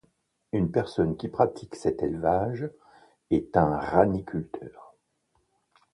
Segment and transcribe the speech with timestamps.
[0.51, 2.67] Une personne qui pratique cet élevage
[3.29, 4.95] est un raniculteur.